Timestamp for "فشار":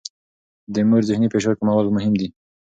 1.33-1.53